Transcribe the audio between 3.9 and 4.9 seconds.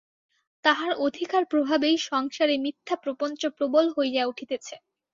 হইয়া উঠিতেছে।